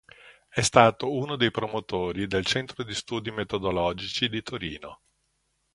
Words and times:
È 0.49 0.61
stato 0.61 1.11
uno 1.11 1.35
dei 1.35 1.51
promotori 1.51 2.25
del 2.25 2.43
Centro 2.43 2.83
di 2.83 2.95
studi 2.95 3.29
metodologici 3.29 4.29
di 4.29 4.41
Torino. 4.41 5.01